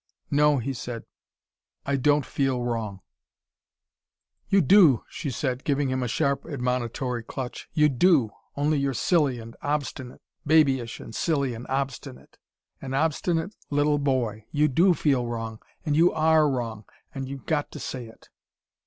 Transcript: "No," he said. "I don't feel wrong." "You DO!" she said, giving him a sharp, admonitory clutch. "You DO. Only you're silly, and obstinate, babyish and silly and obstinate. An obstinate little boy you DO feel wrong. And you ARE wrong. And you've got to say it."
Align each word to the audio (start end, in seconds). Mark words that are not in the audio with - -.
"No," 0.31 0.57
he 0.57 0.73
said. 0.73 1.03
"I 1.85 1.95
don't 1.95 2.25
feel 2.25 2.63
wrong." 2.63 3.01
"You 4.49 4.59
DO!" 4.59 5.03
she 5.07 5.29
said, 5.29 5.63
giving 5.63 5.89
him 5.91 6.01
a 6.01 6.07
sharp, 6.07 6.43
admonitory 6.47 7.21
clutch. 7.21 7.69
"You 7.73 7.87
DO. 7.87 8.31
Only 8.57 8.79
you're 8.79 8.95
silly, 8.95 9.37
and 9.39 9.55
obstinate, 9.61 10.23
babyish 10.43 10.99
and 10.99 11.13
silly 11.13 11.53
and 11.53 11.67
obstinate. 11.67 12.39
An 12.81 12.95
obstinate 12.95 13.55
little 13.69 13.99
boy 13.99 14.47
you 14.49 14.67
DO 14.67 14.95
feel 14.95 15.27
wrong. 15.27 15.59
And 15.85 15.95
you 15.95 16.11
ARE 16.13 16.49
wrong. 16.49 16.85
And 17.13 17.29
you've 17.29 17.45
got 17.45 17.69
to 17.71 17.79
say 17.79 18.07
it." 18.07 18.29